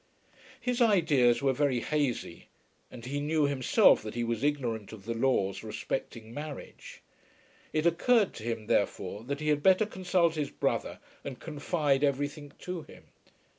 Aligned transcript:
His 0.59 0.81
ideas 0.81 1.43
were 1.43 1.53
very 1.53 1.79
hazy, 1.81 2.47
and 2.89 3.05
he 3.05 3.19
knew 3.19 3.45
himself 3.45 4.01
that 4.01 4.15
he 4.15 4.23
was 4.23 4.43
ignorant 4.43 4.91
of 4.91 5.05
the 5.05 5.13
laws 5.13 5.61
respecting 5.61 6.33
marriage. 6.33 7.03
It 7.71 7.85
occurred 7.85 8.33
to 8.33 8.43
him, 8.43 8.65
therefore, 8.65 9.23
that 9.25 9.41
he 9.41 9.49
had 9.49 9.61
better 9.61 9.85
consult 9.85 10.33
his 10.33 10.49
brother, 10.49 10.97
and 11.23 11.39
confide 11.39 12.03
everything 12.03 12.51
to 12.61 12.81
him. 12.81 13.09